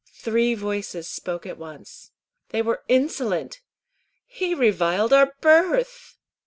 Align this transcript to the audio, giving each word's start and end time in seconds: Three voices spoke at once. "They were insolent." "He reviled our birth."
Three 0.15 0.55
voices 0.55 1.07
spoke 1.07 1.45
at 1.45 1.59
once. 1.59 2.09
"They 2.49 2.63
were 2.63 2.81
insolent." 2.87 3.61
"He 4.25 4.55
reviled 4.55 5.13
our 5.13 5.35
birth." 5.41 6.15